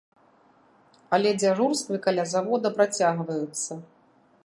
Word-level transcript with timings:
Але 1.17 1.29
дзяжурствы 1.43 2.01
каля 2.07 2.27
завода 2.33 2.67
працягваюцца. 2.79 3.83